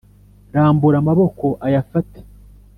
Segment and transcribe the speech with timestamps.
[0.53, 2.19] rambura amaboko ayafate